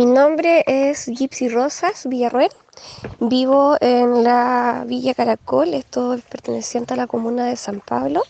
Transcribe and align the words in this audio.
Mi 0.00 0.06
nombre 0.06 0.64
es 0.66 1.08
Gypsy 1.08 1.50
Rosas 1.50 2.06
Villarroel. 2.08 2.50
Vivo 3.18 3.76
en 3.82 4.24
la 4.24 4.84
Villa 4.86 5.12
Caracol, 5.12 5.74
esto 5.74 6.14
es 6.14 6.22
perteneciente 6.22 6.94
a 6.94 6.96
la 6.96 7.06
comuna 7.06 7.44
de 7.44 7.56
San 7.56 7.80
Pablo. 7.80 8.22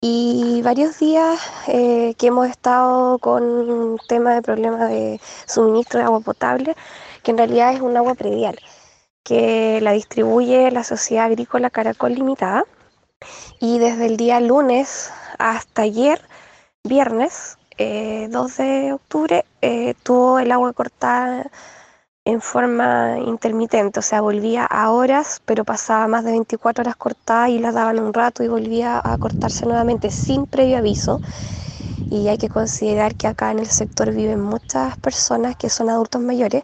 Y 0.00 0.62
varios 0.64 0.98
días 0.98 1.40
eh, 1.68 2.14
que 2.18 2.26
hemos 2.26 2.48
estado 2.48 3.20
con 3.20 3.98
tema 4.08 4.34
de 4.34 4.42
problema 4.42 4.86
de 4.86 5.20
suministro 5.46 6.00
de 6.00 6.06
agua 6.06 6.18
potable, 6.18 6.74
que 7.22 7.30
en 7.30 7.38
realidad 7.38 7.72
es 7.72 7.80
un 7.80 7.96
agua 7.96 8.16
predial, 8.16 8.58
que 9.22 9.78
la 9.80 9.92
distribuye 9.92 10.72
la 10.72 10.82
Sociedad 10.82 11.26
Agrícola 11.26 11.70
Caracol 11.70 12.14
Limitada. 12.14 12.64
Y 13.60 13.78
desde 13.78 14.06
el 14.06 14.16
día 14.16 14.40
lunes 14.40 15.12
hasta 15.38 15.82
ayer, 15.82 16.20
viernes, 16.82 17.58
2 17.76 18.60
eh, 18.60 18.62
de 18.62 18.92
octubre, 18.92 19.44
eh, 19.60 19.94
tuvo 20.02 20.38
el 20.38 20.52
agua 20.52 20.72
cortada 20.72 21.50
en 22.24 22.40
forma 22.40 23.18
intermitente, 23.18 23.98
o 24.00 24.02
sea, 24.02 24.20
volvía 24.20 24.64
a 24.64 24.90
horas, 24.90 25.42
pero 25.44 25.64
pasaba 25.64 26.06
más 26.08 26.24
de 26.24 26.32
24 26.32 26.82
horas 26.82 26.96
cortada 26.96 27.48
y 27.48 27.58
la 27.58 27.72
daban 27.72 27.98
un 27.98 28.14
rato 28.14 28.42
y 28.44 28.48
volvía 28.48 29.00
a 29.04 29.18
cortarse 29.18 29.66
nuevamente 29.66 30.10
sin 30.10 30.46
previo 30.46 30.78
aviso. 30.78 31.20
Y 32.10 32.28
hay 32.28 32.38
que 32.38 32.48
considerar 32.48 33.14
que 33.16 33.26
acá 33.26 33.50
en 33.50 33.58
el 33.58 33.66
sector 33.66 34.12
viven 34.12 34.40
muchas 34.40 34.96
personas 34.98 35.56
que 35.56 35.68
son 35.68 35.90
adultos 35.90 36.20
mayores, 36.22 36.62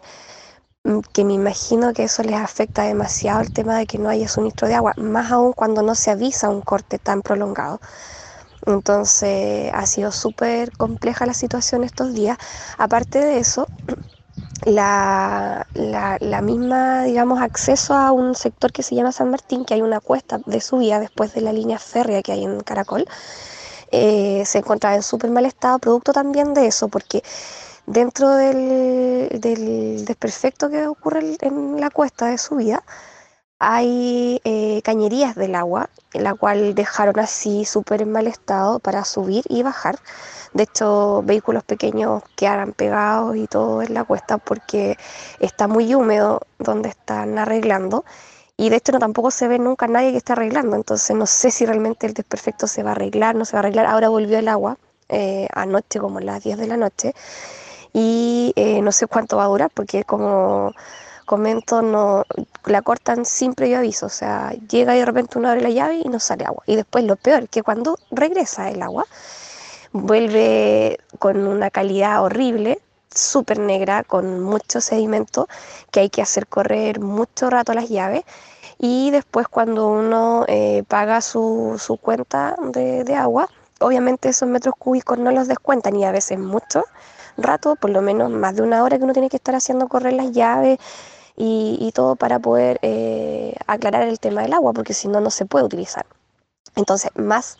mm, 0.83 0.99
que 1.13 1.25
me 1.25 1.33
imagino 1.33 1.93
que 1.93 2.03
eso 2.05 2.23
les 2.23 2.35
afecta 2.39 2.83
demasiado 2.83 3.41
el 3.41 3.51
tema 3.51 3.77
de 3.77 3.85
que 3.87 3.97
no 3.99 4.09
haya 4.09 4.27
suministro 4.27 4.67
de 4.67 4.75
agua, 4.75 4.93
más 4.97 5.31
aún 5.31 5.53
cuando 5.53 5.81
no 5.83 5.95
se 5.95 6.11
avisa 6.11 6.49
un 6.49 6.61
corte 6.61 6.99
tan 6.99 7.21
prolongado. 7.21 7.79
Entonces 8.65 9.71
ha 9.73 9.85
sido 9.85 10.11
súper 10.11 10.71
compleja 10.77 11.25
la 11.25 11.33
situación 11.33 11.83
estos 11.83 12.13
días. 12.13 12.37
Aparte 12.77 13.19
de 13.19 13.39
eso, 13.39 13.67
la, 14.65 15.67
la, 15.73 16.41
misma, 16.41 17.03
digamos, 17.03 17.41
acceso 17.41 17.93
a 17.93 18.11
un 18.11 18.35
sector 18.35 18.71
que 18.71 18.83
se 18.83 18.95
llama 18.95 19.11
San 19.11 19.31
Martín, 19.31 19.65
que 19.65 19.73
hay 19.73 19.81
una 19.81 19.99
cuesta 19.99 20.39
de 20.45 20.61
subida 20.61 20.99
después 20.99 21.33
de 21.33 21.41
la 21.41 21.53
línea 21.53 21.79
férrea 21.79 22.21
que 22.21 22.31
hay 22.31 22.43
en 22.43 22.59
Caracol, 22.61 23.05
eh, 23.91 24.43
se 24.45 24.59
encontraba 24.59 24.95
en 24.95 25.03
súper 25.03 25.31
mal 25.31 25.45
estado, 25.45 25.79
producto 25.79 26.13
también 26.13 26.53
de 26.53 26.67
eso, 26.67 26.87
porque 26.87 27.23
dentro 27.85 28.29
del, 28.35 29.29
del 29.41 30.05
desperfecto 30.05 30.69
que 30.69 30.87
ocurre 30.87 31.37
en 31.41 31.79
la 31.79 31.89
cuesta 31.89 32.27
de 32.27 32.37
subida, 32.37 32.83
hay 33.63 34.41
eh, 34.43 34.81
cañerías 34.83 35.35
del 35.35 35.53
agua, 35.53 35.91
en 36.13 36.23
la 36.23 36.33
cual 36.33 36.73
dejaron 36.73 37.19
así 37.19 37.63
súper 37.63 38.01
en 38.01 38.11
mal 38.11 38.25
estado 38.25 38.79
para 38.79 39.05
subir 39.05 39.43
y 39.49 39.61
bajar. 39.61 39.99
De 40.53 40.63
hecho, 40.63 41.21
vehículos 41.23 41.63
pequeños 41.63 42.23
quedaron 42.35 42.73
pegados 42.73 43.35
y 43.35 43.45
todo 43.45 43.83
en 43.83 43.93
la 43.93 44.03
cuesta 44.03 44.39
porque 44.39 44.97
está 45.39 45.67
muy 45.67 45.93
húmedo 45.93 46.41
donde 46.57 46.89
están 46.89 47.37
arreglando. 47.37 48.03
Y 48.57 48.69
de 48.69 48.77
hecho 48.77 48.93
no 48.93 48.99
tampoco 48.99 49.29
se 49.29 49.47
ve 49.47 49.59
nunca 49.59 49.87
nadie 49.87 50.09
que 50.11 50.17
esté 50.17 50.33
arreglando. 50.33 50.75
Entonces 50.75 51.15
no 51.15 51.27
sé 51.27 51.51
si 51.51 51.63
realmente 51.67 52.07
el 52.07 52.15
desperfecto 52.15 52.65
se 52.65 52.81
va 52.81 52.89
a 52.89 52.93
arreglar, 52.93 53.35
no 53.35 53.45
se 53.45 53.53
va 53.53 53.59
a 53.59 53.61
arreglar. 53.61 53.85
Ahora 53.85 54.09
volvió 54.09 54.39
el 54.39 54.47
agua 54.47 54.77
eh, 55.07 55.47
anoche, 55.53 55.99
como 55.99 56.17
a 56.17 56.21
las 56.21 56.43
10 56.43 56.57
de 56.57 56.67
la 56.67 56.77
noche. 56.77 57.13
Y 57.93 58.53
eh, 58.55 58.81
no 58.81 58.91
sé 58.91 59.05
cuánto 59.05 59.37
va 59.37 59.43
a 59.45 59.47
durar 59.47 59.69
porque 59.71 60.03
como 60.03 60.73
comento, 61.31 61.81
no 61.81 62.25
la 62.65 62.81
cortan 62.81 63.23
sin 63.23 63.53
previo 63.53 63.77
aviso, 63.77 64.07
o 64.07 64.09
sea, 64.09 64.51
llega 64.69 64.97
y 64.97 64.99
de 64.99 65.05
repente 65.05 65.39
uno 65.39 65.47
abre 65.47 65.61
la 65.61 65.69
llave 65.69 66.01
y 66.03 66.09
no 66.09 66.19
sale 66.19 66.43
agua. 66.43 66.61
Y 66.67 66.75
después 66.75 67.05
lo 67.05 67.15
peor, 67.15 67.47
que 67.47 67.63
cuando 67.63 67.97
regresa 68.11 68.69
el 68.69 68.81
agua, 68.81 69.05
vuelve 69.93 70.99
con 71.19 71.47
una 71.47 71.69
calidad 71.69 72.21
horrible, 72.21 72.81
súper 73.09 73.59
negra, 73.59 74.03
con 74.03 74.41
mucho 74.41 74.81
sedimento, 74.81 75.47
que 75.89 76.01
hay 76.01 76.09
que 76.09 76.21
hacer 76.21 76.47
correr 76.47 76.99
mucho 76.99 77.49
rato 77.49 77.73
las 77.73 77.87
llaves. 77.87 78.23
Y 78.77 79.11
después 79.11 79.47
cuando 79.47 79.87
uno 79.87 80.43
eh, 80.49 80.83
paga 80.89 81.21
su, 81.21 81.77
su 81.79 81.95
cuenta 81.95 82.57
de, 82.73 83.05
de 83.05 83.15
agua, 83.15 83.47
obviamente 83.79 84.27
esos 84.27 84.49
metros 84.49 84.75
cúbicos 84.77 85.17
no 85.17 85.31
los 85.31 85.47
descuentan 85.47 85.95
y 85.95 86.03
a 86.03 86.11
veces 86.11 86.37
mucho 86.39 86.83
rato, 87.37 87.77
por 87.77 87.89
lo 87.89 88.01
menos 88.01 88.29
más 88.31 88.55
de 88.55 88.63
una 88.63 88.83
hora 88.83 88.97
que 88.97 89.03
uno 89.05 89.13
tiene 89.13 89.29
que 89.29 89.37
estar 89.37 89.55
haciendo 89.55 89.87
correr 89.87 90.13
las 90.13 90.31
llaves, 90.31 90.77
y, 91.37 91.91
todo 91.93 92.15
para 92.15 92.39
poder 92.39 92.79
eh, 92.81 93.55
aclarar 93.67 94.03
el 94.03 94.19
tema 94.19 94.41
del 94.43 94.53
agua, 94.53 94.73
porque 94.73 94.93
si 94.93 95.07
no, 95.07 95.19
no 95.21 95.29
se 95.29 95.45
puede 95.45 95.65
utilizar. 95.65 96.05
Entonces, 96.75 97.11
más 97.15 97.57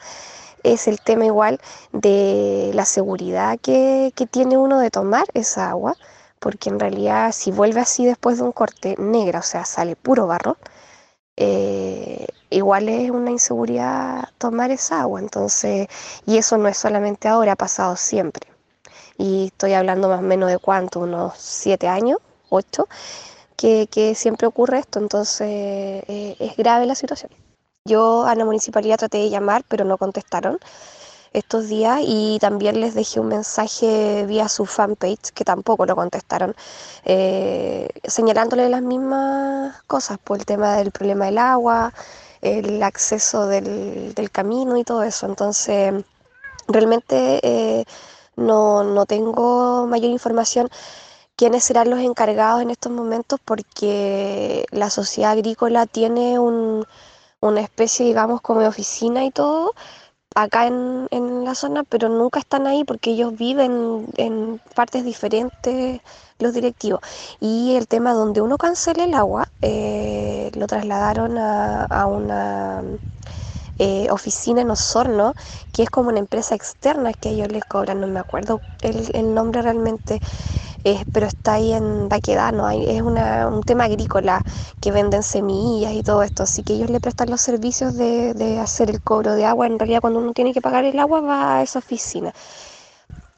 es 0.63 0.87
el 0.87 1.01
tema 1.01 1.25
igual 1.25 1.59
de 1.91 2.71
la 2.73 2.85
seguridad 2.85 3.59
que, 3.59 4.13
tiene 4.31 4.57
uno 4.57 4.79
de 4.79 4.91
tomar 4.91 5.25
esa 5.33 5.69
agua, 5.69 5.95
porque 6.39 6.69
en 6.69 6.79
realidad 6.79 7.31
si 7.33 7.51
vuelve 7.51 7.81
así 7.81 8.05
después 8.05 8.37
de 8.37 8.43
un 8.43 8.51
corte 8.51 8.95
negra, 8.97 9.39
o 9.39 9.43
sea, 9.43 9.65
sale 9.65 9.95
puro 9.95 10.27
barro, 10.27 10.57
eh, 11.37 12.27
igual 12.49 12.89
es 12.89 13.09
una 13.11 13.31
inseguridad 13.31 14.29
tomar 14.37 14.71
esa 14.71 15.01
agua. 15.01 15.19
Entonces, 15.19 15.87
y 16.25 16.37
eso 16.37 16.57
no 16.57 16.67
es 16.67 16.77
solamente 16.77 17.27
ahora, 17.27 17.53
ha 17.53 17.55
pasado 17.55 17.95
siempre. 17.95 18.47
Y 19.17 19.47
estoy 19.47 19.73
hablando 19.73 20.09
más 20.09 20.19
o 20.19 20.23
menos 20.23 20.49
de 20.49 20.59
cuánto, 20.59 21.01
unos 21.01 21.33
siete 21.37 21.87
años, 21.87 22.19
ocho, 22.49 22.87
que, 23.61 24.15
siempre 24.15 24.47
ocurre 24.47 24.79
esto, 24.79 24.99
entonces 24.99 25.47
eh, 25.49 26.35
es 26.39 26.57
grave 26.57 26.85
la 26.85 26.95
situación. 26.95 27.31
Yo 27.85 28.25
a 28.25 28.35
la 28.35 28.45
municipalidad 28.45 28.97
traté 28.97 29.19
de 29.19 29.29
llamar, 29.29 29.63
pero 29.67 29.85
no 29.85 29.97
contestaron 29.97 30.59
estos 31.33 31.67
días 31.67 32.01
y 32.03 32.39
también 32.39 32.81
les 32.81 32.93
dejé 32.93 33.19
un 33.19 33.29
mensaje 33.29 34.25
vía 34.27 34.49
su 34.49 34.65
fanpage 34.65 35.31
que 35.33 35.45
tampoco 35.45 35.85
lo 35.85 35.95
contestaron, 35.95 36.55
eh, 37.05 37.87
señalándole 38.03 38.69
las 38.69 38.81
mismas 38.81 39.81
cosas 39.87 40.17
por 40.19 40.39
el 40.39 40.45
tema 40.45 40.75
del 40.75 40.91
problema 40.91 41.25
del 41.25 41.37
agua, 41.37 41.93
el 42.41 42.83
acceso 42.83 43.47
del, 43.47 44.29
camino 44.31 44.77
y 44.77 44.83
todo 44.83 45.03
eso. 45.03 45.25
Entonces, 45.25 45.93
realmente 46.67 47.39
eh, 47.43 47.85
no, 48.35 48.83
no 48.83 49.05
tengo 49.05 49.87
mayor 49.87 50.11
información 50.11 50.69
quiénes 51.41 51.63
serán 51.63 51.89
los 51.89 52.01
encargados 52.01 52.61
en 52.61 52.69
estos 52.69 52.91
momentos 52.91 53.39
porque 53.43 54.63
la 54.69 54.91
sociedad 54.91 55.31
agrícola 55.31 55.87
tiene 55.87 56.37
una 56.37 57.61
especie, 57.61 58.05
digamos, 58.05 58.41
como 58.41 58.59
de 58.59 58.67
oficina 58.67 59.25
y 59.25 59.31
todo 59.31 59.73
acá 60.35 60.67
en, 60.67 61.07
la 61.43 61.55
zona, 61.55 61.83
pero 61.83 62.09
nunca 62.09 62.39
están 62.39 62.67
ahí 62.67 62.83
porque 62.83 63.09
ellos 63.09 63.35
viven 63.35 64.05
en 64.17 64.61
partes 64.75 65.03
diferentes 65.03 66.01
los 66.37 66.53
directivos. 66.53 67.01
Y 67.39 67.73
el 67.75 67.87
tema 67.87 68.13
donde 68.13 68.41
uno 68.41 68.59
cancela 68.59 69.03
el 69.03 69.15
agua, 69.15 69.49
eh, 69.63 70.51
lo 70.53 70.67
trasladaron 70.67 71.39
a, 71.39 72.05
una 72.05 72.83
eh, 73.79 74.11
oficina 74.11 74.61
en 74.61 74.69
Osorno, 74.69 75.33
que 75.73 75.81
es 75.81 75.89
como 75.89 76.09
una 76.09 76.19
empresa 76.19 76.53
externa 76.53 77.13
que 77.13 77.29
ellos 77.29 77.47
les 77.51 77.65
cobran, 77.65 77.99
no 77.99 78.05
me 78.05 78.19
acuerdo 78.19 78.61
el 78.83 79.33
nombre 79.33 79.63
realmente 79.63 80.21
pero 81.11 81.27
está 81.27 81.53
ahí 81.53 81.73
en 81.73 82.09
Baquedano, 82.09 82.69
es 82.69 83.01
un 83.01 83.63
tema 83.63 83.85
agrícola 83.85 84.43
que 84.79 84.91
venden 84.91 85.23
semillas 85.23 85.93
y 85.93 86.03
todo 86.03 86.23
esto, 86.23 86.43
así 86.43 86.63
que 86.63 86.73
ellos 86.73 86.89
le 86.89 86.99
prestan 86.99 87.29
los 87.29 87.41
servicios 87.41 87.95
de, 87.95 88.59
hacer 88.59 88.89
el 88.89 89.01
cobro 89.01 89.33
de 89.33 89.45
agua, 89.45 89.67
en 89.67 89.79
realidad 89.79 90.01
cuando 90.01 90.19
uno 90.19 90.33
tiene 90.33 90.53
que 90.53 90.61
pagar 90.61 90.85
el 90.85 90.99
agua 90.99 91.21
va 91.21 91.57
a 91.57 91.63
esa 91.63 91.79
oficina. 91.79 92.33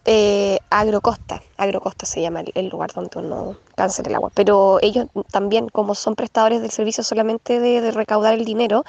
Eh, 0.06 0.59
Agrocosta, 0.69 1.41
Agrocosta 1.56 2.06
se 2.06 2.22
llama 2.22 2.44
el, 2.56 2.68
lugar 2.68 2.91
donde 2.91 3.19
uno 3.19 3.56
cancela 3.75 4.09
el 4.09 4.16
agua, 4.16 4.31
pero 4.34 4.80
ellos 4.81 5.08
también 5.31 5.69
como 5.69 5.96
son 5.96 6.16
prestadores 6.16 6.62
del 6.62 6.72
servicio 6.72 7.03
solamente 7.06 7.59
de 7.62 7.91
recaudar 7.91 8.34
el 8.34 8.44
dinero, 8.44 8.84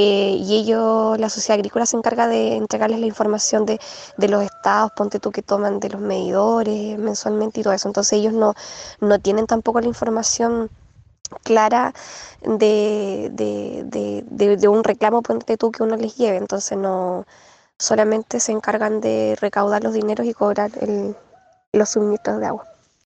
eh, 0.00 0.36
y 0.40 0.56
ellos, 0.56 1.18
la 1.18 1.28
sociedad 1.28 1.58
agrícola 1.58 1.84
se 1.84 1.96
encarga 1.96 2.28
de 2.28 2.54
entregarles 2.54 3.00
la 3.00 3.06
información 3.06 3.66
de, 3.66 3.80
los 4.28 4.44
estados, 4.44 4.92
ponte 4.94 5.18
tú 5.18 5.32
que 5.32 5.42
toman 5.42 5.80
de 5.80 5.88
los 5.88 6.00
medidores 6.00 6.96
mensualmente 6.96 7.58
y 7.58 7.62
todo 7.64 7.72
eso. 7.72 7.88
Entonces 7.88 8.12
ellos 8.12 8.32
no, 8.32 8.54
no 9.00 9.18
tienen 9.18 9.48
tampoco 9.48 9.80
la 9.80 9.88
información 9.88 10.70
clara 11.42 11.94
de, 12.42 13.28
de, 13.32 14.68
un 14.68 14.84
reclamo, 14.84 15.20
ponte 15.22 15.56
tú 15.56 15.72
que 15.72 15.82
uno 15.82 15.96
les 15.96 16.16
lleve. 16.16 16.36
Entonces 16.36 16.78
no 16.78 17.26
solamente 17.78 18.40
se 18.40 18.52
encargan 18.52 19.00
de 19.00 19.36
recaudar 19.40 19.82
los 19.84 19.94
dineros 19.94 20.26
y 20.26 20.34
cobrar 20.34 20.70
el, 20.80 21.16
los 21.72 21.88
suministros 21.90 22.40
de 22.40 22.46
agua. 22.46 22.66